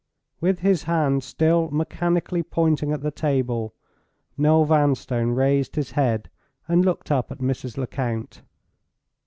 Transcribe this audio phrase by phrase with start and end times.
[0.39, 3.75] With his hand still mechanically pointing at the table
[4.35, 6.27] Noel Vanstone raised his head
[6.67, 7.77] and looked up at Mrs.
[7.77, 8.41] Lecount.